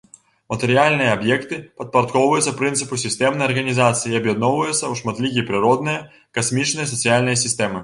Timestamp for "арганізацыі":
3.49-4.09